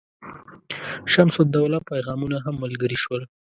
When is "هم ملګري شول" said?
2.45-3.21